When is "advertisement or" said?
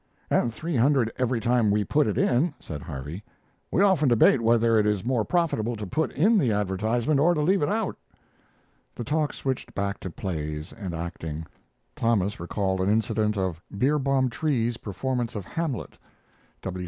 6.51-7.35